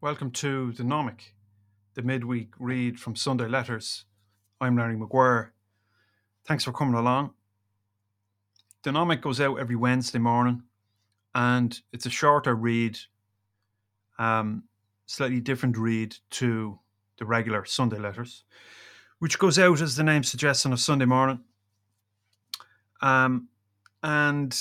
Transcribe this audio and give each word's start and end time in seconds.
Welcome 0.00 0.30
to 0.30 0.70
The 0.70 0.84
Gnōmic, 0.84 1.32
the 1.94 2.02
midweek 2.02 2.52
read 2.60 3.00
from 3.00 3.16
Sunday 3.16 3.48
Letters. 3.48 4.04
I'm 4.60 4.76
Larry 4.76 4.96
Maguire. 4.96 5.52
Thanks 6.46 6.62
for 6.62 6.70
coming 6.70 6.94
along. 6.94 7.32
The 8.84 8.90
Gnōmic 8.90 9.20
goes 9.22 9.40
out 9.40 9.58
every 9.58 9.74
Wednesday 9.74 10.20
morning, 10.20 10.62
and 11.34 11.80
it's 11.92 12.06
a 12.06 12.10
shorter 12.10 12.54
read, 12.54 12.96
um, 14.20 14.62
slightly 15.06 15.40
different 15.40 15.76
read 15.76 16.14
to 16.30 16.78
the 17.16 17.24
regular 17.24 17.64
Sunday 17.64 17.98
Letters, 17.98 18.44
which 19.18 19.40
goes 19.40 19.58
out, 19.58 19.80
as 19.80 19.96
the 19.96 20.04
name 20.04 20.22
suggests, 20.22 20.64
on 20.64 20.72
a 20.72 20.78
Sunday 20.78 21.06
morning. 21.06 21.40
Um, 23.02 23.48
and 24.04 24.56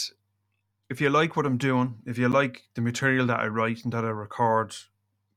if 0.89 0.99
you 0.99 1.11
like 1.11 1.35
what 1.35 1.45
I'm 1.45 1.59
doing, 1.59 1.99
if 2.07 2.17
you 2.17 2.27
like 2.27 2.63
the 2.73 2.81
material 2.81 3.27
that 3.27 3.39
I 3.39 3.45
write 3.45 3.83
and 3.83 3.93
that 3.93 4.03
I 4.03 4.09
record, 4.09 4.73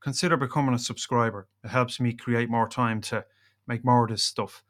consider 0.01 0.35
becoming 0.35 0.73
a 0.73 0.79
subscriber. 0.79 1.47
It 1.63 1.69
helps 1.69 1.99
me 1.99 2.13
create 2.13 2.49
more 2.49 2.67
time 2.67 3.01
to 3.01 3.23
make 3.67 3.85
more 3.85 4.03
of 4.03 4.09
this 4.09 4.23
stuff. 4.23 4.63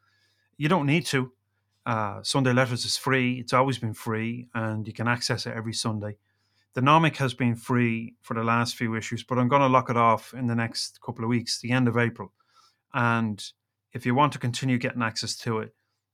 You 0.58 0.70
don't 0.70 0.86
need 0.86 1.06
to. 1.08 1.32
Uh, 1.86 2.22
Sunday 2.22 2.54
Letters 2.54 2.86
is 2.86 2.98
free. 2.98 3.40
It's 3.40 3.54
always 3.54 3.80
been 3.80 3.94
free, 3.94 4.50
and 4.54 4.86
you 4.86 4.94
can 4.94 5.08
access 5.08 5.48
it 5.48 5.56
every 5.56 5.74
Sunday. 5.74 6.18
The 6.74 6.82
Gnōmic 6.82 7.18
has 7.18 7.34
been 7.34 7.56
free 7.56 8.16
for 8.22 8.34
the 8.34 8.44
last 8.44 8.76
few 8.76 8.96
issues, 8.96 9.24
but 9.24 9.38
I'm 9.38 9.48
going 9.48 9.62
to 9.62 9.68
lock 9.68 9.90
it 9.90 9.98
off 9.98 10.34
in 10.34 10.48
the 10.48 10.56
next 10.56 11.02
couple 11.02 11.26
of 11.26 11.30
weeks, 11.30 11.60
the 11.60 11.72
end 11.72 11.88
of 11.88 11.98
April. 11.98 12.32
And 12.94 13.44
if 13.94 14.06
you 14.06 14.16
want 14.16 14.34
to 14.34 14.40
continue 14.40 14.78
getting 14.78 15.02
access 15.02 15.36
to 15.38 15.60
it, 15.60 15.74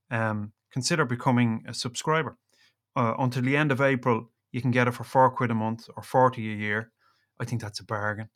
um, 0.10 0.54
consider 0.72 1.06
becoming 1.06 1.64
a 1.68 1.74
subscriber. 1.74 2.38
Uh, 2.96 3.14
until 3.20 3.44
the 3.44 3.58
end 3.58 3.72
of 3.72 3.82
April, 3.82 4.32
you 4.52 4.62
can 4.62 4.72
get 4.72 4.88
it 4.88 4.94
for 4.94 5.04
four 5.04 5.30
quid 5.30 5.52
a 5.52 5.56
month 5.56 5.88
or 5.96 6.02
40 6.02 6.42
a 6.42 6.56
year. 6.56 6.92
I 7.40 7.46
think 7.46 7.62
that's 7.62 7.80
a 7.80 7.86
bargain. 7.86 8.30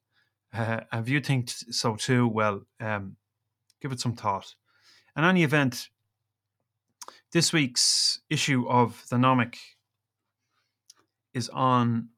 Uh, 0.53 0.81
if 0.93 1.07
you 1.07 1.21
think 1.21 1.49
so 1.49 1.95
too, 1.95 2.27
well, 2.27 2.61
um, 2.79 3.15
give 3.81 3.91
it 3.91 3.99
some 3.99 4.15
thought. 4.15 4.55
In 5.15 5.23
any 5.23 5.43
event, 5.43 5.89
this 7.31 7.53
week's 7.53 8.21
issue 8.29 8.67
of 8.67 9.03
the 9.09 9.15
Gnōmic 9.15 9.55
is 11.33 11.47
on 11.49 12.09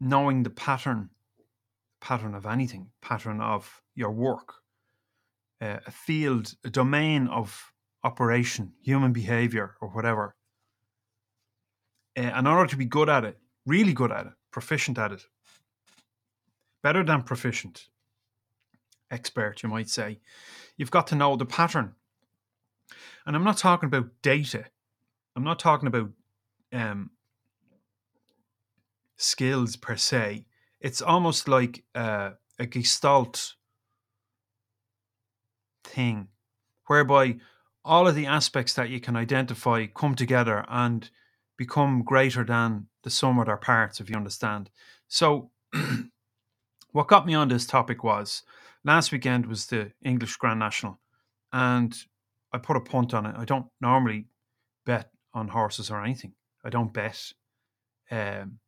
knowing 0.00 0.42
the 0.42 0.50
pattern, 0.50 1.10
pattern 2.00 2.34
of 2.34 2.44
anything, 2.44 2.88
pattern 3.00 3.40
of 3.40 3.82
your 3.94 4.10
work, 4.10 4.54
uh, 5.60 5.78
a 5.86 5.90
field, 5.90 6.54
a 6.64 6.70
domain 6.70 7.28
of 7.28 7.72
operation, 8.04 8.72
human 8.82 9.12
behavior, 9.12 9.76
or 9.80 9.88
whatever. 9.88 10.34
Uh, 12.18 12.22
in 12.38 12.46
order 12.46 12.68
to 12.68 12.76
be 12.76 12.84
good 12.84 13.08
at 13.08 13.24
it, 13.24 13.38
really 13.64 13.92
good 13.94 14.12
at 14.12 14.26
it, 14.26 14.32
proficient 14.50 14.98
at 14.98 15.12
it, 15.12 15.22
better 16.82 17.04
than 17.04 17.22
proficient, 17.22 17.88
expert, 19.10 19.62
you 19.62 19.68
might 19.68 19.88
say, 19.88 20.18
you've 20.76 20.90
got 20.90 21.06
to 21.08 21.14
know 21.14 21.36
the 21.36 21.46
pattern. 21.46 21.94
And 23.26 23.36
I'm 23.36 23.44
not 23.44 23.58
talking 23.58 23.86
about 23.86 24.08
data. 24.22 24.64
I'm 25.36 25.44
not 25.44 25.58
talking 25.58 25.86
about 25.86 26.10
um, 26.72 27.10
skills 29.16 29.76
per 29.76 29.96
se. 29.96 30.46
It's 30.80 31.00
almost 31.00 31.46
like 31.48 31.84
uh, 31.94 32.30
a 32.58 32.66
gestalt 32.66 33.54
thing, 35.84 36.28
whereby 36.86 37.36
all 37.84 38.08
of 38.08 38.14
the 38.14 38.26
aspects 38.26 38.74
that 38.74 38.90
you 38.90 39.00
can 39.00 39.16
identify 39.16 39.86
come 39.86 40.14
together 40.14 40.64
and 40.68 41.10
become 41.56 42.02
greater 42.02 42.44
than 42.44 42.86
the 43.02 43.10
sum 43.10 43.38
of 43.38 43.46
their 43.46 43.56
parts, 43.56 44.00
if 44.00 44.10
you 44.10 44.16
understand. 44.16 44.70
So, 45.08 45.50
what 46.92 47.08
got 47.08 47.26
me 47.26 47.34
on 47.34 47.48
this 47.48 47.66
topic 47.66 48.04
was 48.04 48.42
last 48.84 49.12
weekend 49.12 49.46
was 49.46 49.66
the 49.66 49.92
English 50.04 50.36
Grand 50.36 50.58
National, 50.58 51.00
and 51.52 51.96
I 52.52 52.58
put 52.58 52.76
a 52.76 52.80
punt 52.80 53.14
on 53.14 53.26
it. 53.26 53.34
I 53.36 53.44
don't 53.44 53.66
normally 53.80 54.26
bet 54.86 55.10
on 55.34 55.48
horses 55.48 55.90
or 55.90 56.02
anything. 56.02 56.34
I 56.64 56.70
don't 56.70 56.92
bet 56.92 57.20
um, 58.10 58.58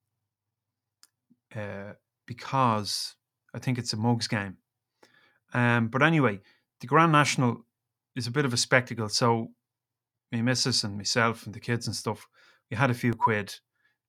uh, 1.55 1.93
because 2.27 3.15
I 3.55 3.59
think 3.59 3.79
it's 3.79 3.93
a 3.93 3.97
mugs 3.97 4.29
game. 4.29 4.57
Um, 5.53 5.89
but 5.89 6.03
anyway, 6.03 6.41
the 6.81 6.87
Grand 6.87 7.13
National 7.13 7.65
is 8.17 8.27
a 8.27 8.31
bit 8.33 8.45
of 8.45 8.53
a 8.53 8.57
spectacle. 8.59 9.09
So, 9.09 9.49
my 10.33 10.43
missus 10.43 10.85
and 10.85 10.97
myself 10.97 11.47
and 11.47 11.55
the 11.55 11.61
kids 11.61 11.87
and 11.87 11.95
stuff, 11.95 12.27
we 12.71 12.77
had 12.77 12.91
a 12.91 12.95
few 12.95 13.15
quid 13.15 13.55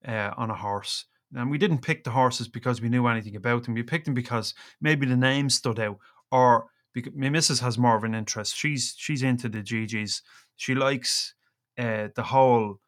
uh, 0.07 0.31
on 0.37 0.49
a 0.49 0.55
horse. 0.55 1.05
And 1.35 1.51
we 1.51 1.57
didn't 1.57 1.81
pick 1.81 2.03
the 2.03 2.11
horses 2.11 2.47
because 2.47 2.81
we 2.81 2.89
knew 2.89 3.07
anything 3.07 3.35
about 3.35 3.63
them. 3.63 3.73
We 3.73 3.83
picked 3.83 4.05
them 4.05 4.13
because 4.13 4.53
maybe 4.79 5.05
the 5.05 5.17
name 5.17 5.49
stood 5.49 5.79
out, 5.79 5.99
or 6.31 6.67
because 6.93 7.13
my 7.13 7.29
missus 7.29 7.59
has 7.59 7.77
more 7.77 7.95
of 7.95 8.03
an 8.03 8.15
interest. 8.15 8.55
She's 8.55 8.95
she's 8.97 9.21
into 9.21 9.49
the 9.49 9.59
GGs. 9.59 10.21
She 10.55 10.75
likes 10.75 11.35
uh, 11.77 12.07
the 12.15 12.23
whole 12.23 12.79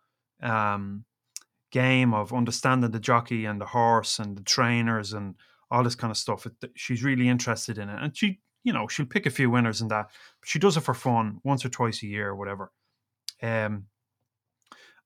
um, 0.41 1.03
game 1.71 2.13
of 2.13 2.33
understanding 2.33 2.91
the 2.91 2.99
jockey 2.99 3.45
and 3.45 3.59
the 3.59 3.65
horse 3.65 4.19
and 4.19 4.37
the 4.37 4.43
trainers 4.43 5.13
and 5.13 5.35
all 5.69 5.83
this 5.83 5.95
kind 5.95 6.11
of 6.11 6.17
stuff. 6.17 6.45
It, 6.45 6.71
she's 6.75 7.03
really 7.03 7.27
interested 7.27 7.77
in 7.77 7.89
it, 7.89 8.01
and 8.01 8.15
she, 8.15 8.39
you 8.63 8.71
know, 8.71 8.87
she'll 8.87 9.05
pick 9.05 9.25
a 9.25 9.31
few 9.31 9.49
winners 9.49 9.81
in 9.81 9.89
that. 9.89 10.09
But 10.39 10.49
she 10.49 10.59
does 10.59 10.77
it 10.77 10.81
for 10.81 10.93
fun, 10.93 11.39
once 11.43 11.65
or 11.65 11.69
twice 11.69 12.01
a 12.03 12.07
year 12.07 12.29
or 12.29 12.35
whatever. 12.35 12.71
Um, 13.43 13.87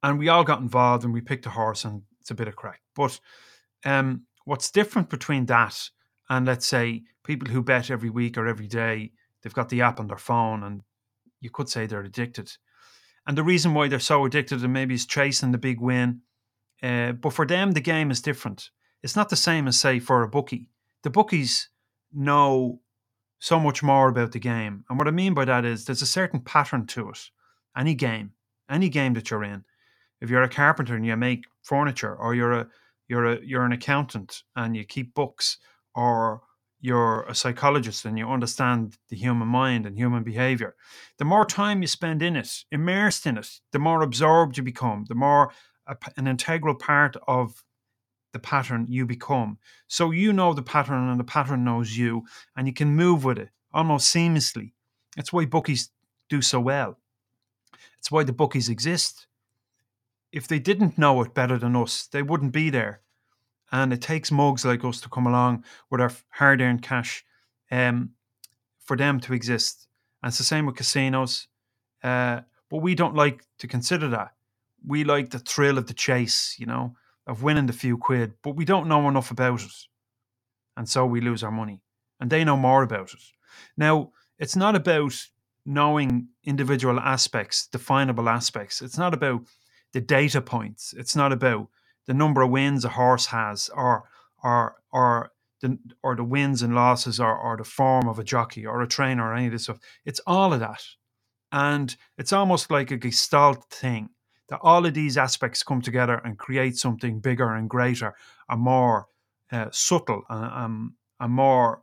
and 0.03 0.17
we 0.17 0.29
all 0.29 0.43
got 0.43 0.61
involved 0.61 1.03
and 1.03 1.13
we 1.13 1.21
picked 1.21 1.45
a 1.47 1.51
horse, 1.51 1.85
and 1.85 2.03
it's 2.21 2.31
a 2.31 2.35
bit 2.35 2.47
of 2.47 2.55
crack. 2.55 2.81
But 2.95 3.19
um, 3.83 4.23
what's 4.45 4.71
different 4.71 5.09
between 5.09 5.45
that 5.47 5.89
and 6.29 6.45
let's 6.45 6.65
say 6.65 7.03
people 7.23 7.49
who 7.49 7.61
bet 7.61 7.91
every 7.91 8.09
week 8.09 8.37
or 8.37 8.47
every 8.47 8.67
day, 8.67 9.11
they've 9.41 9.53
got 9.53 9.69
the 9.69 9.81
app 9.81 9.99
on 9.99 10.07
their 10.07 10.17
phone, 10.17 10.63
and 10.63 10.81
you 11.41 11.49
could 11.49 11.67
say 11.67 11.85
they're 11.85 12.01
addicted. 12.01 12.53
And 13.27 13.37
the 13.37 13.43
reason 13.43 13.73
why 13.73 13.87
they're 13.87 13.99
so 13.99 14.25
addicted 14.25 14.63
and 14.63 14.73
maybe 14.73 14.95
is 14.95 15.05
chasing 15.05 15.51
the 15.51 15.57
big 15.57 15.81
win. 15.81 16.21
Uh, 16.81 17.11
but 17.11 17.33
for 17.33 17.45
them, 17.45 17.73
the 17.73 17.81
game 17.81 18.09
is 18.11 18.21
different. 18.21 18.69
It's 19.03 19.15
not 19.15 19.29
the 19.29 19.35
same 19.35 19.67
as, 19.67 19.79
say, 19.79 19.99
for 19.99 20.23
a 20.23 20.29
bookie. 20.29 20.69
The 21.03 21.09
bookies 21.09 21.69
know 22.13 22.79
so 23.39 23.59
much 23.59 23.83
more 23.83 24.07
about 24.07 24.31
the 24.31 24.39
game. 24.39 24.85
And 24.89 24.97
what 24.97 25.07
I 25.07 25.11
mean 25.11 25.33
by 25.33 25.45
that 25.45 25.65
is 25.65 25.85
there's 25.85 26.01
a 26.01 26.07
certain 26.07 26.39
pattern 26.39 26.85
to 26.87 27.09
it. 27.09 27.29
Any 27.75 27.93
game, 27.93 28.31
any 28.69 28.89
game 28.89 29.13
that 29.13 29.29
you're 29.29 29.43
in. 29.43 29.65
If 30.21 30.29
you're 30.29 30.43
a 30.43 30.49
carpenter 30.49 30.95
and 30.95 31.05
you 31.05 31.17
make 31.17 31.45
furniture, 31.63 32.15
or 32.15 32.35
you're 32.35 32.53
a 32.53 32.67
you're 33.07 33.25
a 33.25 33.39
you're 33.43 33.65
an 33.65 33.71
accountant 33.71 34.43
and 34.55 34.75
you 34.75 34.85
keep 34.85 35.13
books, 35.13 35.57
or 35.95 36.41
you're 36.79 37.23
a 37.23 37.35
psychologist 37.35 38.05
and 38.05 38.17
you 38.17 38.27
understand 38.27 38.97
the 39.09 39.15
human 39.15 39.47
mind 39.47 39.85
and 39.85 39.97
human 39.97 40.23
behavior, 40.23 40.75
the 41.17 41.25
more 41.25 41.45
time 41.45 41.81
you 41.81 41.87
spend 41.87 42.21
in 42.23 42.35
it, 42.35 42.63
immersed 42.71 43.25
in 43.25 43.37
it, 43.37 43.59
the 43.71 43.79
more 43.79 44.01
absorbed 44.01 44.57
you 44.57 44.63
become, 44.63 45.05
the 45.07 45.15
more 45.15 45.51
a, 45.87 45.95
an 46.17 46.27
integral 46.27 46.75
part 46.75 47.15
of 47.27 47.63
the 48.33 48.39
pattern 48.39 48.85
you 48.89 49.05
become. 49.05 49.57
So 49.87 50.11
you 50.11 50.33
know 50.33 50.53
the 50.53 50.63
pattern 50.63 51.09
and 51.09 51.19
the 51.19 51.23
pattern 51.23 51.63
knows 51.63 51.97
you, 51.97 52.23
and 52.55 52.67
you 52.67 52.73
can 52.73 52.95
move 52.95 53.23
with 53.23 53.37
it 53.37 53.49
almost 53.73 54.13
seamlessly. 54.13 54.73
That's 55.15 55.33
why 55.33 55.45
bookies 55.45 55.91
do 56.29 56.41
so 56.41 56.59
well. 56.59 56.97
It's 57.99 58.09
why 58.09 58.23
the 58.23 58.33
bookies 58.33 58.69
exist. 58.69 59.27
If 60.31 60.47
they 60.47 60.59
didn't 60.59 60.97
know 60.97 61.21
it 61.21 61.33
better 61.33 61.57
than 61.57 61.75
us, 61.75 62.07
they 62.07 62.21
wouldn't 62.21 62.53
be 62.53 62.69
there. 62.69 63.01
And 63.71 63.93
it 63.93 64.01
takes 64.01 64.31
mugs 64.31 64.65
like 64.65 64.83
us 64.83 65.01
to 65.01 65.09
come 65.09 65.27
along 65.27 65.63
with 65.89 66.01
our 66.01 66.11
hard 66.29 66.61
earned 66.61 66.81
cash 66.81 67.23
um, 67.69 68.11
for 68.79 68.97
them 68.97 69.19
to 69.21 69.33
exist. 69.33 69.87
And 70.21 70.29
it's 70.29 70.37
the 70.37 70.43
same 70.43 70.65
with 70.65 70.75
casinos. 70.75 71.47
Uh, 72.03 72.41
but 72.69 72.77
we 72.77 72.95
don't 72.95 73.15
like 73.15 73.43
to 73.59 73.67
consider 73.67 74.07
that. 74.09 74.33
We 74.85 75.03
like 75.03 75.29
the 75.29 75.39
thrill 75.39 75.77
of 75.77 75.87
the 75.87 75.93
chase, 75.93 76.55
you 76.57 76.65
know, 76.65 76.95
of 77.27 77.43
winning 77.43 77.67
the 77.67 77.73
few 77.73 77.97
quid, 77.97 78.33
but 78.41 78.55
we 78.55 78.65
don't 78.65 78.87
know 78.87 79.07
enough 79.07 79.31
about 79.31 79.61
it. 79.61 79.73
And 80.75 80.89
so 80.89 81.05
we 81.05 81.21
lose 81.21 81.43
our 81.43 81.51
money. 81.51 81.81
And 82.19 82.29
they 82.29 82.43
know 82.43 82.57
more 82.57 82.83
about 82.83 83.13
it. 83.13 83.21
Now, 83.77 84.11
it's 84.39 84.55
not 84.55 84.75
about 84.75 85.13
knowing 85.65 86.27
individual 86.43 86.99
aspects, 86.99 87.67
definable 87.67 88.29
aspects. 88.29 88.81
It's 88.81 88.97
not 88.97 89.13
about 89.13 89.41
the 89.93 90.01
data 90.01 90.41
points. 90.41 90.93
It's 90.97 91.15
not 91.15 91.31
about 91.31 91.67
the 92.07 92.13
number 92.13 92.41
of 92.41 92.49
wins 92.49 92.85
a 92.85 92.89
horse 92.89 93.27
has 93.27 93.69
or 93.69 94.03
or 94.43 94.75
or 94.91 95.31
the 95.61 95.77
or 96.03 96.15
the 96.15 96.23
wins 96.23 96.61
and 96.61 96.75
losses 96.75 97.19
or, 97.19 97.37
or 97.37 97.57
the 97.57 97.63
form 97.63 98.07
of 98.07 98.19
a 98.19 98.23
jockey 98.23 98.65
or 98.65 98.81
a 98.81 98.87
trainer 98.87 99.29
or 99.29 99.35
any 99.35 99.47
of 99.47 99.51
this 99.51 99.63
stuff. 99.63 99.79
It's 100.05 100.21
all 100.25 100.53
of 100.53 100.59
that. 100.59 100.83
And 101.51 101.95
it's 102.17 102.33
almost 102.33 102.71
like 102.71 102.91
a 102.91 102.97
gestalt 102.97 103.65
thing 103.69 104.09
that 104.49 104.59
all 104.61 104.85
of 104.85 104.93
these 104.93 105.17
aspects 105.17 105.63
come 105.63 105.81
together 105.81 106.21
and 106.23 106.37
create 106.37 106.77
something 106.77 107.19
bigger 107.19 107.53
and 107.53 107.69
greater 107.69 108.15
and 108.49 108.61
more 108.61 109.07
uh, 109.51 109.67
subtle 109.71 110.23
and, 110.29 110.45
um, 110.45 110.95
and 111.19 111.33
more 111.33 111.81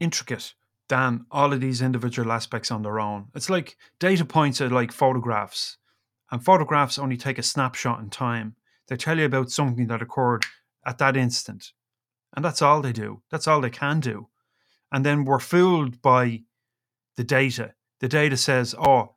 intricate 0.00 0.54
than 0.88 1.26
all 1.30 1.52
of 1.52 1.60
these 1.60 1.82
individual 1.82 2.32
aspects 2.32 2.70
on 2.70 2.82
their 2.82 2.98
own. 2.98 3.26
It's 3.34 3.50
like 3.50 3.76
data 4.00 4.24
points 4.24 4.60
are 4.60 4.70
like 4.70 4.92
photographs, 4.92 5.76
and 6.30 6.44
photographs 6.44 6.98
only 6.98 7.16
take 7.16 7.38
a 7.38 7.42
snapshot 7.42 8.00
in 8.00 8.10
time. 8.10 8.56
They 8.88 8.96
tell 8.96 9.18
you 9.18 9.26
about 9.26 9.50
something 9.50 9.86
that 9.88 10.02
occurred 10.02 10.44
at 10.86 10.98
that 10.98 11.16
instant. 11.16 11.72
And 12.34 12.44
that's 12.44 12.62
all 12.62 12.80
they 12.80 12.92
do. 12.92 13.22
That's 13.30 13.46
all 13.46 13.60
they 13.60 13.70
can 13.70 14.00
do. 14.00 14.28
And 14.92 15.04
then 15.04 15.24
we're 15.24 15.38
fooled 15.38 16.00
by 16.00 16.42
the 17.16 17.24
data. 17.24 17.74
The 18.00 18.08
data 18.08 18.36
says, 18.36 18.74
oh, 18.78 19.16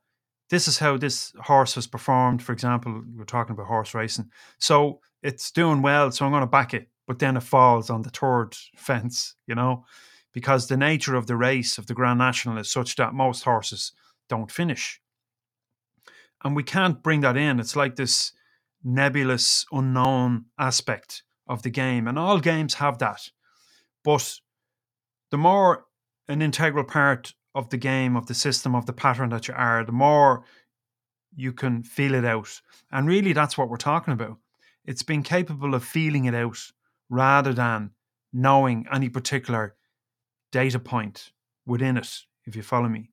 this 0.49 0.67
is 0.67 0.79
how 0.79 0.97
this 0.97 1.33
horse 1.41 1.75
has 1.75 1.87
performed. 1.87 2.43
For 2.43 2.51
example, 2.51 3.03
we're 3.15 3.23
talking 3.23 3.53
about 3.53 3.67
horse 3.67 3.93
racing. 3.93 4.29
So 4.59 4.99
it's 5.23 5.51
doing 5.51 5.81
well, 5.81 6.11
so 6.11 6.25
I'm 6.25 6.31
going 6.31 6.41
to 6.41 6.47
back 6.47 6.73
it. 6.73 6.89
But 7.07 7.19
then 7.19 7.37
it 7.37 7.43
falls 7.43 7.89
on 7.89 8.01
the 8.01 8.09
third 8.09 8.55
fence, 8.75 9.35
you 9.47 9.55
know, 9.55 9.85
because 10.33 10.67
the 10.67 10.77
nature 10.77 11.15
of 11.15 11.27
the 11.27 11.35
race 11.35 11.77
of 11.77 11.87
the 11.87 11.93
Grand 11.93 12.19
National 12.19 12.57
is 12.57 12.71
such 12.71 12.95
that 12.95 13.13
most 13.13 13.43
horses 13.43 13.91
don't 14.29 14.51
finish. 14.51 15.01
And 16.43 16.55
we 16.55 16.63
can't 16.63 17.03
bring 17.03 17.21
that 17.21 17.37
in. 17.37 17.59
It's 17.59 17.75
like 17.75 17.95
this 17.95 18.31
nebulous, 18.83 19.65
unknown 19.71 20.45
aspect 20.57 21.23
of 21.47 21.61
the 21.63 21.69
game. 21.69 22.07
And 22.07 22.17
all 22.17 22.39
games 22.39 22.75
have 22.75 22.97
that. 22.99 23.29
But 24.03 24.39
the 25.29 25.37
more 25.37 25.85
an 26.27 26.41
integral 26.41 26.85
part 26.85 27.33
of 27.53 27.69
the 27.69 27.77
game, 27.77 28.15
of 28.15 28.27
the 28.27 28.33
system, 28.33 28.75
of 28.75 28.85
the 28.85 28.93
pattern 28.93 29.29
that 29.29 29.47
you 29.47 29.53
are, 29.55 29.83
the 29.83 29.91
more 29.91 30.43
you 31.35 31.53
can 31.53 31.83
feel 31.83 32.13
it 32.15 32.25
out. 32.25 32.61
And 32.91 33.07
really, 33.07 33.33
that's 33.33 33.57
what 33.57 33.69
we're 33.69 33.77
talking 33.77 34.13
about. 34.13 34.37
It's 34.85 35.03
being 35.03 35.23
capable 35.23 35.75
of 35.75 35.83
feeling 35.83 36.25
it 36.25 36.33
out 36.33 36.57
rather 37.09 37.53
than 37.53 37.91
knowing 38.33 38.87
any 38.91 39.09
particular 39.09 39.75
data 40.51 40.79
point 40.79 41.31
within 41.65 41.97
it, 41.97 42.19
if 42.45 42.55
you 42.55 42.63
follow 42.63 42.89
me. 42.89 43.09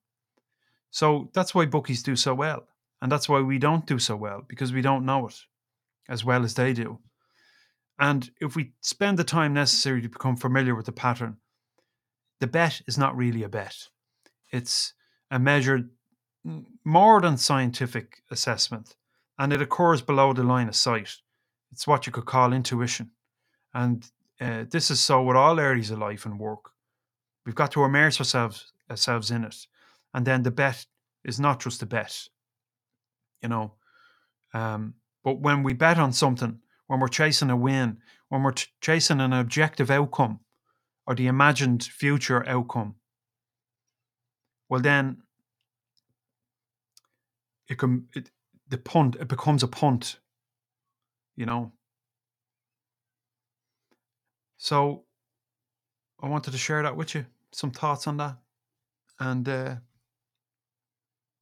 So 0.90 1.30
that's 1.34 1.54
why 1.54 1.66
bookies 1.66 2.02
do 2.02 2.16
so 2.16 2.34
well. 2.34 2.66
And 3.00 3.12
that's 3.12 3.28
why 3.28 3.40
we 3.40 3.58
don't 3.58 3.86
do 3.86 3.98
so 3.98 4.16
well, 4.16 4.42
because 4.48 4.72
we 4.72 4.82
don't 4.82 5.06
know 5.06 5.28
it 5.28 5.36
as 6.08 6.24
well 6.24 6.44
as 6.44 6.54
they 6.54 6.72
do. 6.72 6.98
And 7.98 8.30
if 8.40 8.56
we 8.56 8.72
spend 8.80 9.18
the 9.18 9.24
time 9.24 9.52
necessary 9.52 10.02
to 10.02 10.08
become 10.08 10.36
familiar 10.36 10.74
with 10.74 10.86
the 10.86 10.92
pattern, 10.92 11.36
the 12.40 12.46
bet 12.46 12.80
is 12.86 12.96
not 12.96 13.16
really 13.16 13.42
a 13.42 13.48
bet. 13.48 13.88
It's 14.50 14.94
a 15.30 15.38
measured, 15.38 15.90
more 16.84 17.20
than 17.20 17.36
scientific 17.36 18.22
assessment, 18.30 18.96
and 19.38 19.52
it 19.52 19.60
occurs 19.60 20.00
below 20.00 20.32
the 20.32 20.44
line 20.44 20.68
of 20.68 20.76
sight. 20.76 21.16
It's 21.72 21.86
what 21.86 22.06
you 22.06 22.12
could 22.12 22.24
call 22.24 22.52
intuition. 22.52 23.10
And 23.74 24.08
uh, 24.40 24.64
this 24.70 24.90
is 24.90 25.00
so 25.00 25.22
with 25.22 25.36
all 25.36 25.60
areas 25.60 25.90
of 25.90 25.98
life 25.98 26.24
and 26.24 26.38
work. 26.38 26.70
We've 27.48 27.54
got 27.54 27.72
to 27.72 27.84
immerse 27.84 28.20
ourselves, 28.20 28.74
ourselves 28.90 29.30
in 29.30 29.42
it. 29.42 29.66
And 30.12 30.26
then 30.26 30.42
the 30.42 30.50
bet 30.50 30.84
is 31.24 31.40
not 31.40 31.60
just 31.60 31.82
a 31.82 31.86
bet, 31.86 32.28
you 33.40 33.48
know. 33.48 33.72
Um, 34.52 34.96
but 35.24 35.40
when 35.40 35.62
we 35.62 35.72
bet 35.72 35.98
on 35.98 36.12
something, 36.12 36.58
when 36.88 37.00
we're 37.00 37.08
chasing 37.08 37.48
a 37.48 37.56
win, 37.56 38.00
when 38.28 38.42
we're 38.42 38.52
chasing 38.82 39.22
an 39.22 39.32
objective 39.32 39.90
outcome 39.90 40.40
or 41.06 41.14
the 41.14 41.26
imagined 41.26 41.84
future 41.84 42.46
outcome, 42.46 42.96
well, 44.68 44.82
then 44.82 45.22
it 47.66 47.78
can 47.78 48.08
it, 48.14 48.30
the 48.68 48.76
punt 48.76 49.16
it 49.18 49.26
becomes 49.26 49.62
a 49.62 49.68
punt, 49.68 50.18
you 51.34 51.46
know. 51.46 51.72
So 54.58 55.04
I 56.22 56.28
wanted 56.28 56.50
to 56.50 56.58
share 56.58 56.82
that 56.82 56.94
with 56.94 57.14
you. 57.14 57.24
Some 57.52 57.70
thoughts 57.70 58.06
on 58.06 58.18
that, 58.18 58.36
and 59.18 59.48
uh, 59.48 59.76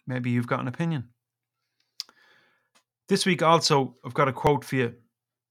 maybe 0.06 0.30
you've 0.30 0.46
got 0.46 0.60
an 0.60 0.68
opinion. 0.68 1.08
This 3.08 3.26
week, 3.26 3.42
also, 3.42 3.94
I've 4.04 4.14
got 4.14 4.28
a 4.28 4.32
quote 4.32 4.64
for 4.64 4.76
you 4.76 4.94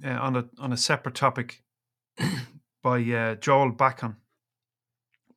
uh, 0.04 0.10
on 0.10 0.36
a 0.36 0.46
on 0.60 0.74
a 0.74 0.78
separate 0.78 1.16
topic 1.16 1.63
by 2.84 3.02
uh, 3.02 3.36
Joel 3.36 3.72
Bakan, 3.72 4.16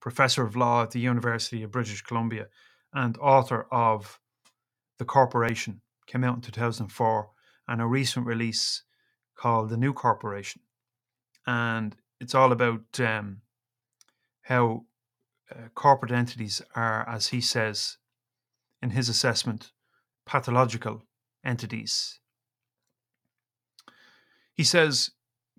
professor 0.00 0.44
of 0.44 0.56
law 0.56 0.82
at 0.82 0.90
the 0.92 1.00
University 1.00 1.62
of 1.62 1.70
British 1.70 2.02
Columbia 2.02 2.46
and 2.92 3.16
author 3.18 3.66
of 3.70 4.18
The 4.98 5.04
Corporation. 5.04 5.80
Came 6.06 6.24
out 6.24 6.36
in 6.36 6.40
2004, 6.40 7.30
and 7.68 7.82
a 7.82 7.86
recent 7.86 8.24
release 8.24 8.82
called 9.36 9.68
The 9.68 9.76
New 9.76 9.92
Corporation, 9.92 10.62
and 11.46 11.94
it's 12.20 12.34
all 12.34 12.50
about 12.50 12.98
um, 12.98 13.42
how 14.42 14.84
uh, 15.50 15.68
corporate 15.74 16.12
entities 16.12 16.62
are, 16.74 17.08
as 17.08 17.28
he 17.28 17.40
says, 17.40 17.98
in 18.82 18.90
his 18.90 19.08
assessment, 19.08 19.72
pathological 20.26 21.04
entities. 21.44 22.20
He 24.54 24.64
says, 24.64 25.10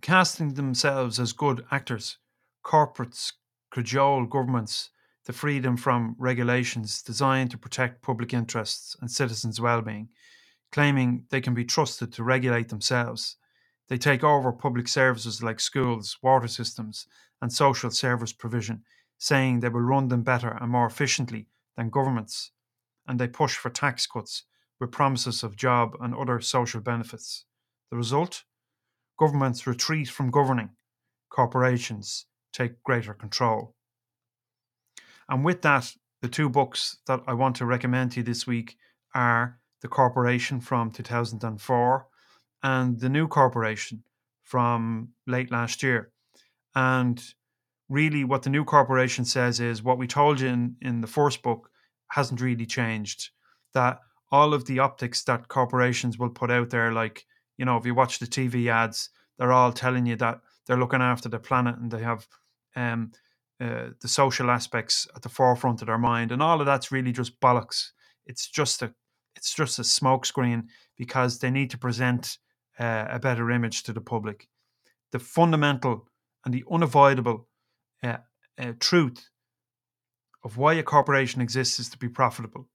casting 0.01 0.53
themselves 0.53 1.19
as 1.19 1.33
good 1.33 1.65
actors, 1.71 2.18
corporates 2.63 3.33
cajole 3.71 4.25
governments 4.25 4.89
the 5.25 5.33
freedom 5.33 5.77
from 5.77 6.15
regulations 6.18 7.03
designed 7.03 7.51
to 7.51 7.57
protect 7.57 8.01
public 8.01 8.33
interests 8.33 8.95
and 9.00 9.12
citizens' 9.12 9.62
well-being, 9.62 10.09
claiming 10.71 11.24
they 11.30 11.39
can 11.39 11.53
be 11.53 11.63
trusted 11.63 12.12
to 12.12 12.24
regulate 12.24 12.69
themselves. 12.69 13.36
They 13.89 14.00
take 14.00 14.24
over 14.24 14.51
public 14.51 14.88
services 14.88 15.44
like 15.44 15.59
schools, 15.59 16.18
water 16.24 16.47
systems, 16.47 17.06
and 17.41 17.53
social 17.53 17.91
service 17.91 18.33
provision, 18.33 18.83
saying 19.19 19.60
they 19.60 19.69
will 19.69 19.81
run 19.81 20.07
them 20.07 20.24
better 20.24 20.57
and 20.60 20.71
more 20.71 20.88
efficiently 20.88 21.45
than 21.77 21.89
governments, 21.89 22.51
and 23.07 23.19
they 23.19 23.27
push 23.27 23.56
for 23.56 23.69
tax 23.69 24.07
cuts 24.07 24.44
with 24.80 24.92
promises 24.92 25.44
of 25.44 25.56
job 25.56 25.95
and 26.01 26.16
other 26.16 26.39
social 26.39 26.81
benefits. 26.81 27.45
The 27.92 27.98
result? 27.98 28.44
Governments 29.19 29.68
retreat 29.68 30.10
from 30.10 30.31
governing, 30.31 30.69
corporations 31.30 32.25
take 32.54 32.81
greater 32.83 33.13
control. 33.13 33.75
And 35.27 35.44
with 35.44 35.62
that, 35.62 35.94
the 36.22 36.30
two 36.30 36.50
books 36.50 36.98
that 37.07 37.22
I 37.27 37.33
want 37.33 37.57
to 37.57 37.65
recommend 37.65 38.13
to 38.13 38.22
you 38.22 38.24
this 38.24 38.48
week 38.48 38.77
are 39.13 39.60
The 39.81 39.88
Corporation 39.88 40.60
from 40.60 40.92
2004 40.92 42.07
and 42.63 43.00
The 43.00 43.10
New 43.10 43.27
Corporation 43.27 44.04
from 44.44 45.10
late 45.27 45.51
last 45.51 45.83
year. 45.83 46.12
And 46.74 47.22
really, 47.89 48.24
what 48.24 48.44
the 48.44 48.50
new 48.50 48.63
corporation 48.63 49.25
says 49.25 49.59
is 49.59 49.83
what 49.83 49.97
we 49.97 50.07
told 50.07 50.39
you 50.39 50.47
in, 50.47 50.75
in 50.81 51.01
the 51.01 51.07
first 51.07 51.41
book 51.41 51.69
hasn't 52.09 52.41
really 52.41 52.65
changed. 52.65 53.30
That 53.74 54.00
all 54.31 54.53
of 54.53 54.65
the 54.65 54.80
optics 54.80 55.24
that 55.24 55.47
corporations 55.47 56.18
will 56.18 56.30
put 56.30 56.51
out 56.51 56.69
there, 56.69 56.91
like, 56.91 57.25
you 57.57 57.65
know, 57.65 57.77
if 57.77 57.86
you 57.86 57.95
watch 57.95 58.19
the 58.19 58.27
TV 58.27 58.71
ads, 58.71 59.09
they're 59.38 59.51
all 59.51 59.74
telling 59.74 60.06
you 60.06 60.15
that 60.18 60.39
they're 60.65 60.77
looking 60.77 61.01
after 61.01 61.30
the 61.30 61.39
planet 61.39 61.77
and 61.77 61.91
they 61.91 62.01
have 62.01 62.27
um, 62.75 63.12
uh, 63.60 63.89
the 64.00 64.08
social 64.08 64.50
aspects 64.50 65.05
at 65.15 65.22
the 65.22 65.29
forefront 65.29 65.81
of 65.81 65.88
their 65.88 65.98
mind, 65.98 66.31
and 66.31 66.41
all 66.41 66.62
of 66.62 66.65
that's 66.65 66.93
really 66.93 67.12
just 67.12 67.39
bollocks. 67.41 67.89
It's 68.25 68.48
just 68.48 68.81
a 68.81 68.93
it's 69.36 69.53
just 69.53 69.79
a 69.79 69.81
smokescreen 69.81 70.67
because 70.98 71.39
they 71.39 71.50
need 71.50 71.69
to 71.72 71.77
present 71.77 72.38
uh, 72.79 73.05
a 73.10 73.19
better 73.19 73.51
image 73.51 73.84
to 73.84 73.93
the 73.93 74.01
public. 74.01 74.48
The 75.12 75.19
fundamental 75.19 76.08
and 76.46 76.53
the 76.53 76.63
unavoidable 76.72 77.49
uh, 78.03 78.18
uh 78.58 78.74
truth 78.79 79.29
of 80.44 80.58
why 80.58 80.74
a 80.74 80.84
corporation 80.84 81.41
exists 81.41 81.79
is 81.79 81.89
to 81.89 81.98
be 81.98 82.08
profitable. 82.08 82.68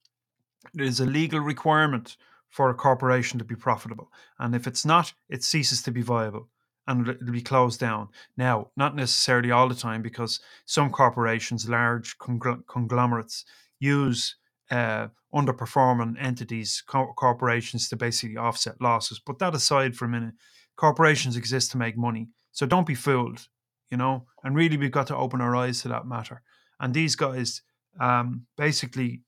It 0.75 0.83
is 0.83 1.01
a 1.01 1.07
legal 1.07 1.41
requirement 1.41 2.17
for 2.49 2.71
a 2.71 2.75
corporation 2.75 3.39
to 3.39 3.45
be 3.45 3.57
profitable, 3.57 4.11
and 4.39 4.55
if 4.55 4.67
it's 4.67 4.85
not, 4.85 5.13
it 5.29 5.43
ceases 5.43 5.83
to 5.83 5.91
be 5.91 6.03
viable 6.03 6.49
and 6.87 7.09
it'll 7.09 7.33
be 7.33 7.41
closed 7.41 7.81
down. 7.81 8.09
Now, 8.37 8.69
not 8.77 8.95
necessarily 8.95 9.51
all 9.51 9.69
the 9.69 9.75
time, 9.75 10.03
because 10.03 10.41
some 10.67 10.91
corporations, 10.91 11.69
large 11.69 12.17
conglomerates, 12.19 13.45
use 13.81 14.37
uh, 14.71 15.09
underperforming 15.35 16.17
entities, 16.19 16.83
co- 16.87 17.13
corporations, 17.17 17.89
to 17.89 17.97
basically 17.97 18.37
offset 18.37 18.81
losses. 18.81 19.21
But 19.25 19.39
that 19.39 19.55
aside 19.55 19.97
for 19.97 20.05
a 20.05 20.09
minute. 20.09 20.35
Corporations 20.77 21.37
exist 21.37 21.71
to 21.71 21.79
make 21.79 21.97
money, 21.97 22.29
so 22.51 22.67
don't 22.67 22.87
be 22.87 22.97
fooled. 22.97 23.47
You 23.91 23.97
know, 23.97 24.27
and 24.43 24.57
really, 24.57 24.77
we've 24.77 24.91
got 24.91 25.07
to 25.09 25.17
open 25.17 25.41
our 25.41 25.55
eyes 25.55 25.83
to 25.83 25.89
that 25.89 26.07
matter. 26.07 26.43
And 26.81 26.93
these 26.93 27.17
guys 27.17 27.63
um, 28.01 28.47
basically 28.57 29.23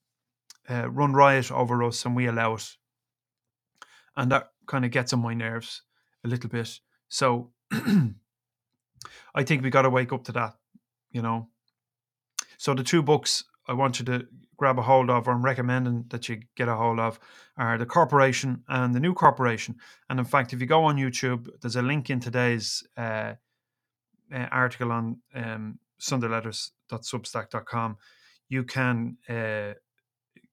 uh, 0.69 0.91
run 0.91 1.13
riot 1.13 1.53
over 1.53 1.83
us, 1.83 2.05
and 2.05 2.17
we 2.17 2.27
allow 2.27 2.55
it, 2.55 2.77
and 4.17 4.31
that 4.33 4.49
kind 4.67 4.85
of 4.85 4.91
gets 4.91 5.13
on 5.13 5.21
my 5.21 5.35
nerves 5.35 5.83
a 6.25 6.29
little 6.29 6.51
bit. 6.51 6.81
So 7.09 7.53
I 7.73 9.45
think 9.45 9.63
we 9.63 9.71
got 9.71 9.83
to 9.83 9.91
wake 9.91 10.13
up 10.13 10.25
to 10.25 10.33
that, 10.33 10.55
you 11.11 11.23
know. 11.23 11.49
So 12.59 12.75
the 12.75 12.83
two 12.83 13.03
books 13.03 13.45
I 13.69 13.75
want 13.75 13.99
you 13.99 14.05
to 14.07 14.27
grab 14.57 14.79
a 14.79 14.83
hold 14.83 15.11
of, 15.11 15.29
or 15.29 15.33
I'm 15.33 15.45
recommending 15.45 16.05
that 16.09 16.29
you 16.29 16.41
get 16.57 16.69
a 16.69 16.75
hold 16.75 16.99
of, 16.99 17.21
are 17.57 17.79
The 17.79 17.87
Corporation 17.87 18.65
and 18.69 18.95
The 18.95 19.01
New 19.01 19.15
Corporation. 19.15 19.77
And 20.09 20.19
in 20.19 20.25
fact, 20.25 20.53
if 20.53 20.61
you 20.61 20.67
go 20.67 20.85
on 20.85 20.97
YouTube, 20.97 21.49
there's 21.61 21.77
a 21.77 21.83
link 21.83 22.11
in 22.11 22.21
today's 22.21 22.83
uh, 22.97 23.35
uh, 24.35 24.47
article 24.51 24.93
on 24.93 25.19
um, 25.35 25.79
sundayletters.substack.com. 26.01 27.97
You 28.49 28.65
can 28.65 29.17
uh, 29.29 29.75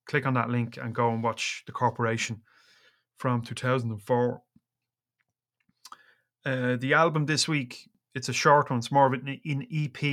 click 0.05 0.25
on 0.25 0.33
that 0.33 0.49
link 0.49 0.77
and 0.81 0.95
go 0.95 1.11
and 1.11 1.23
watch 1.23 1.63
The 1.65 1.71
Corporation 1.71 2.41
from 3.17 3.41
2004 3.41 4.41
uh, 6.45 6.75
the 6.75 6.93
album 6.93 7.25
this 7.25 7.47
week 7.47 7.89
it's 8.15 8.29
a 8.29 8.33
short 8.33 8.69
one. 8.69 8.79
It's 8.79 8.91
more 8.91 9.07
of 9.07 9.13
an, 9.13 9.39
an 9.43 9.67
EP, 9.71 10.03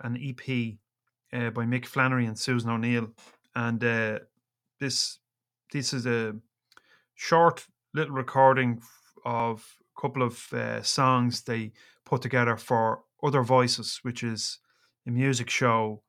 an 0.00 0.16
EP 0.16 0.74
uh, 1.32 1.50
by 1.50 1.64
Mick 1.64 1.86
Flannery 1.86 2.26
and 2.26 2.38
Susan 2.38 2.70
O'Neill, 2.70 3.08
and 3.54 3.82
uh, 3.82 4.18
this 4.78 5.18
this 5.72 5.92
is 5.92 6.06
a 6.06 6.34
short 7.14 7.66
little 7.94 8.14
recording 8.14 8.80
of 9.24 9.78
a 9.96 10.00
couple 10.00 10.22
of 10.22 10.52
uh, 10.52 10.82
songs 10.82 11.42
they 11.42 11.72
put 12.10 12.22
together 12.22 12.56
for 12.56 13.04
Other 13.22 13.42
Voices, 13.42 14.00
which 14.02 14.24
is 14.24 14.58
a 15.06 15.10
music 15.12 15.48
show 15.48 16.02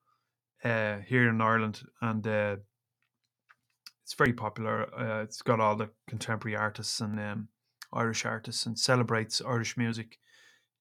uh, 0.63 0.97
here 1.07 1.29
in 1.29 1.39
Ireland, 1.39 1.83
and 2.01 2.25
uh, 2.25 2.55
it's 4.03 4.15
very 4.15 4.33
popular. 4.33 4.89
Uh, 4.99 5.21
it's 5.21 5.43
got 5.43 5.59
all 5.59 5.75
the 5.75 5.89
contemporary 6.07 6.57
artists 6.57 6.99
and 7.01 7.19
um, 7.19 7.47
Irish 7.93 8.25
artists, 8.25 8.65
and 8.65 8.79
celebrates 8.79 9.43
Irish 9.47 9.77
music. 9.77 10.17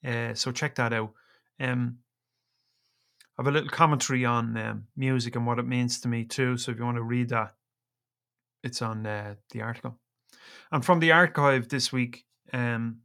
Uh, 0.03 0.33
so 0.33 0.51
check 0.53 0.75
that 0.77 0.95
out. 0.95 1.13
Um, 1.61 1.99
I 3.39 3.43
have 3.43 3.49
a 3.49 3.51
little 3.51 3.69
commentary 3.69 4.25
on 4.25 4.57
um, 4.57 4.85
music 4.97 5.37
and 5.37 5.47
what 5.47 5.59
it 5.59 5.67
means 5.67 6.01
to 6.01 6.09
me 6.09 6.25
too. 6.25 6.57
So 6.57 6.73
if 6.73 6.79
you 6.79 6.85
want 6.85 6.97
to 6.97 7.03
read 7.03 7.29
that, 7.29 7.55
it's 8.63 8.81
on 8.81 9.07
uh, 9.07 9.35
the 9.51 9.61
article. 9.61 9.99
And 10.73 10.83
from 10.83 11.01
the 11.01 11.13
archive 11.13 11.69
this 11.69 11.93
week, 11.93 12.25
um, 12.55 13.01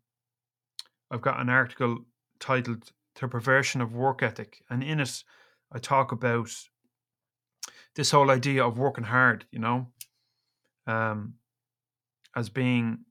I've 1.15 1.21
got 1.21 1.39
an 1.39 1.49
article 1.49 1.99
titled 2.41 2.91
"The 3.19 3.29
Perversion 3.29 3.79
of 3.79 3.95
Work 3.95 4.21
Ethic," 4.21 4.61
and 4.69 4.83
in 4.83 4.99
it, 4.99 5.23
I 5.71 5.79
talk 5.79 6.11
about 6.11 6.49
this 7.95 8.11
whole 8.11 8.29
idea 8.29 8.65
of 8.65 8.77
working 8.77 9.05
hard. 9.05 9.45
You 9.49 9.59
know, 9.59 9.87
um, 10.85 11.35
as 12.35 12.49
being 12.49 13.05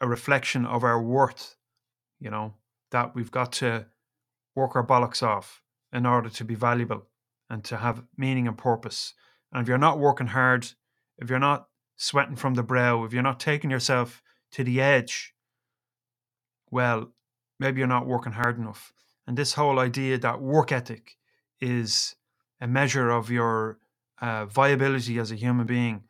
a 0.00 0.08
reflection 0.08 0.64
of 0.64 0.82
our 0.82 1.00
worth. 1.00 1.56
You 2.18 2.30
know 2.30 2.54
that 2.90 3.14
we've 3.14 3.30
got 3.30 3.52
to 3.52 3.86
work 4.54 4.76
our 4.76 4.86
bollocks 4.86 5.22
off 5.22 5.62
in 5.92 6.06
order 6.06 6.30
to 6.30 6.44
be 6.44 6.54
valuable 6.54 7.06
and 7.50 7.62
to 7.64 7.76
have 7.76 8.02
meaning 8.16 8.48
and 8.48 8.56
purpose. 8.56 9.12
And 9.52 9.60
if 9.60 9.68
you're 9.68 9.76
not 9.76 9.98
working 9.98 10.28
hard, 10.28 10.68
if 11.18 11.28
you're 11.28 11.38
not 11.38 11.68
sweating 11.96 12.36
from 12.36 12.54
the 12.54 12.62
brow, 12.62 13.04
if 13.04 13.12
you're 13.12 13.22
not 13.22 13.40
taking 13.40 13.70
yourself 13.70 14.22
to 14.52 14.64
the 14.64 14.80
edge, 14.80 15.33
well, 16.70 17.12
maybe 17.58 17.78
you're 17.78 17.88
not 17.88 18.06
working 18.06 18.32
hard 18.32 18.58
enough. 18.58 18.92
And 19.26 19.36
this 19.36 19.54
whole 19.54 19.78
idea 19.78 20.18
that 20.18 20.40
work 20.40 20.72
ethic 20.72 21.16
is 21.60 22.16
a 22.60 22.66
measure 22.66 23.10
of 23.10 23.30
your 23.30 23.78
uh, 24.20 24.46
viability 24.46 25.18
as 25.18 25.30
a 25.30 25.36
human 25.36 25.66
being 25.66 26.04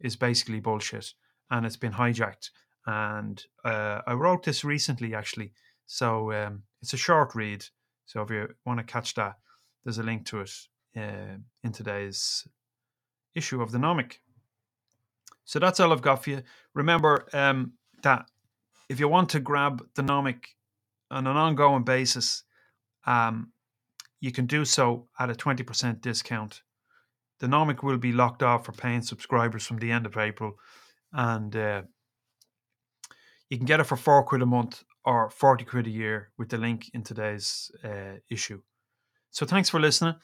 is 0.00 0.16
basically 0.16 0.60
bullshit. 0.60 1.14
And 1.50 1.64
it's 1.64 1.76
been 1.76 1.92
hijacked. 1.92 2.50
And 2.86 3.44
uh, 3.64 4.02
I 4.06 4.12
wrote 4.14 4.44
this 4.44 4.64
recently, 4.64 5.14
actually. 5.14 5.52
So 5.86 6.32
um, 6.32 6.62
it's 6.82 6.92
a 6.92 6.96
short 6.96 7.34
read. 7.34 7.64
So 8.06 8.22
if 8.22 8.30
you 8.30 8.48
want 8.64 8.78
to 8.78 8.84
catch 8.84 9.14
that, 9.14 9.36
there's 9.84 9.98
a 9.98 10.02
link 10.02 10.26
to 10.26 10.40
it 10.40 10.50
uh, 10.96 11.38
in 11.62 11.72
today's 11.72 12.46
issue 13.34 13.62
of 13.62 13.70
the 13.70 13.78
Gnōmic. 13.78 14.18
So 15.44 15.58
that's 15.60 15.78
all 15.78 15.92
I've 15.92 16.02
got 16.02 16.24
for 16.24 16.30
you. 16.30 16.42
Remember 16.74 17.28
um, 17.32 17.72
that 18.02 18.26
if 18.88 19.00
you 19.00 19.08
want 19.08 19.30
to 19.30 19.40
grab 19.40 19.86
the 19.94 20.02
Gnōmic 20.02 20.44
on 21.10 21.26
an 21.26 21.36
ongoing 21.36 21.84
basis, 21.84 22.44
um, 23.06 23.52
you 24.20 24.32
can 24.32 24.46
do 24.46 24.64
so 24.64 25.08
at 25.18 25.30
a 25.30 25.34
20% 25.34 26.00
discount. 26.00 26.62
The 27.40 27.46
Gnōmic 27.46 27.82
will 27.82 27.98
be 27.98 28.12
locked 28.12 28.42
off 28.42 28.64
for 28.64 28.72
paying 28.72 29.02
subscribers 29.02 29.66
from 29.66 29.78
the 29.78 29.90
end 29.90 30.06
of 30.06 30.16
April, 30.16 30.54
and 31.12 31.54
uh, 31.54 31.82
you 33.50 33.58
can 33.58 33.66
get 33.66 33.80
it 33.80 33.84
for 33.84 33.96
four 33.96 34.22
quid 34.22 34.42
a 34.42 34.46
month 34.46 34.82
or 35.04 35.30
40 35.30 35.64
quid 35.64 35.86
a 35.86 35.90
year 35.90 36.30
with 36.38 36.48
the 36.48 36.58
link 36.58 36.90
in 36.94 37.02
today's 37.02 37.70
uh, 37.84 38.18
issue. 38.30 38.60
So 39.30 39.46
thanks 39.46 39.68
for 39.68 39.78
listening. 39.78 40.14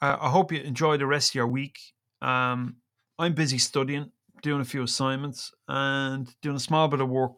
Uh, 0.00 0.16
I 0.20 0.30
hope 0.30 0.52
you 0.52 0.60
enjoy 0.60 0.96
the 0.96 1.06
rest 1.06 1.30
of 1.30 1.34
your 1.36 1.46
week. 1.46 1.78
Um, 2.22 2.76
I'm 3.18 3.34
busy 3.34 3.58
studying, 3.58 4.10
doing 4.42 4.60
a 4.60 4.64
few 4.64 4.82
assignments, 4.82 5.52
and 5.68 6.34
doing 6.42 6.56
a 6.56 6.60
small 6.60 6.88
bit 6.88 7.00
of 7.00 7.08
work 7.08 7.36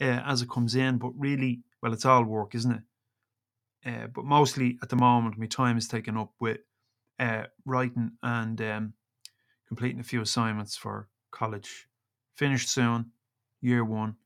uh, 0.00 0.22
as 0.26 0.42
it 0.42 0.50
comes 0.50 0.74
in. 0.74 0.98
But 0.98 1.12
really, 1.16 1.62
well, 1.82 1.92
it's 1.92 2.04
all 2.04 2.24
work, 2.24 2.54
isn't 2.54 2.72
it? 2.72 2.82
Uh, 3.86 4.06
but 4.06 4.24
mostly 4.24 4.78
at 4.82 4.88
the 4.88 4.96
moment, 4.96 5.38
my 5.38 5.46
time 5.46 5.76
is 5.76 5.88
taken 5.88 6.16
up 6.16 6.32
with 6.40 6.58
uh, 7.18 7.44
writing 7.64 8.12
and 8.22 8.60
um, 8.62 8.92
completing 9.68 10.00
a 10.00 10.04
few 10.04 10.22
assignments 10.22 10.76
for 10.76 11.08
college. 11.30 11.86
Finished 12.36 12.68
soon, 12.68 13.12
year 13.60 13.84
one. 13.84 14.16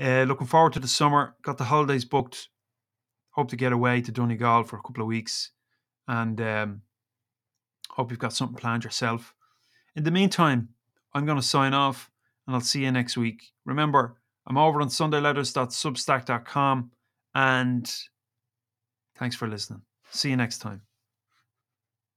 Uh, 0.00 0.22
looking 0.22 0.46
forward 0.46 0.72
to 0.74 0.80
the 0.80 0.88
summer. 0.88 1.34
Got 1.42 1.58
the 1.58 1.64
holidays 1.64 2.04
booked. 2.04 2.48
Hope 3.30 3.48
to 3.48 3.56
get 3.56 3.72
away 3.72 4.00
to 4.00 4.12
Donegal 4.12 4.64
for 4.64 4.76
a 4.76 4.82
couple 4.82 5.02
of 5.02 5.08
weeks, 5.08 5.50
and 6.08 6.40
um, 6.40 6.82
hope 7.90 8.10
you've 8.10 8.18
got 8.18 8.32
something 8.32 8.56
planned 8.56 8.84
yourself. 8.84 9.34
In 9.94 10.04
the 10.04 10.10
meantime, 10.10 10.70
I'm 11.12 11.26
going 11.26 11.40
to 11.40 11.46
sign 11.46 11.74
off, 11.74 12.10
and 12.46 12.54
I'll 12.54 12.62
see 12.62 12.84
you 12.84 12.92
next 12.92 13.16
week. 13.16 13.52
Remember, 13.66 14.16
I'm 14.46 14.58
over 14.58 14.80
on 14.80 14.88
SundayLetters.substack.com, 14.88 16.90
and 17.34 17.94
thanks 19.16 19.36
for 19.36 19.48
listening. 19.48 19.82
See 20.10 20.30
you 20.30 20.36
next 20.36 20.58
time. 20.58 20.85